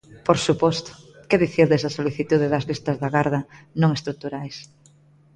[0.27, 0.91] Por suposto,
[1.27, 3.41] ¿que dicir desa solicitude das listas de agarda
[3.81, 4.57] non estruturais?